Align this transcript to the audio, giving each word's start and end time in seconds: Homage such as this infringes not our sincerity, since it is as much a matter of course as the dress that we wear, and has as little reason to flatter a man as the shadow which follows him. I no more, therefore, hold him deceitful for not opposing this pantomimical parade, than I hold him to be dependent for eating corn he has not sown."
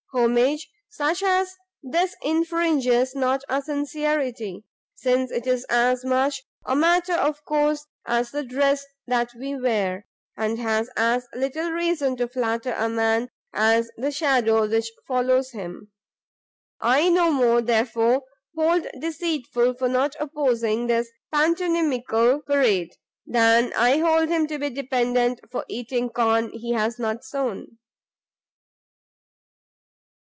Homage 0.13 0.67
such 0.89 1.23
as 1.23 1.55
this 1.81 2.17
infringes 2.21 3.15
not 3.15 3.45
our 3.47 3.61
sincerity, 3.61 4.65
since 4.93 5.31
it 5.31 5.47
is 5.47 5.63
as 5.69 6.03
much 6.03 6.43
a 6.65 6.75
matter 6.75 7.13
of 7.13 7.41
course 7.45 7.87
as 8.05 8.29
the 8.29 8.43
dress 8.43 8.85
that 9.07 9.31
we 9.39 9.55
wear, 9.55 10.05
and 10.35 10.59
has 10.59 10.89
as 10.97 11.25
little 11.33 11.71
reason 11.71 12.17
to 12.17 12.27
flatter 12.27 12.73
a 12.77 12.89
man 12.89 13.29
as 13.53 13.89
the 13.95 14.11
shadow 14.11 14.67
which 14.67 14.91
follows 15.07 15.51
him. 15.51 15.93
I 16.81 17.07
no 17.07 17.31
more, 17.31 17.61
therefore, 17.61 18.23
hold 18.53 18.83
him 18.87 18.99
deceitful 18.99 19.75
for 19.75 19.87
not 19.87 20.17
opposing 20.19 20.87
this 20.87 21.09
pantomimical 21.33 22.41
parade, 22.41 22.91
than 23.25 23.71
I 23.77 23.99
hold 23.99 24.27
him 24.27 24.45
to 24.47 24.59
be 24.59 24.71
dependent 24.71 25.39
for 25.49 25.63
eating 25.69 26.09
corn 26.09 26.49
he 26.49 26.73
has 26.73 26.99
not 26.99 27.23
sown." 27.23 27.77